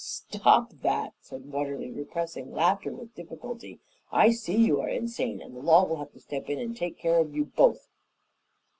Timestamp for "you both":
7.35-7.87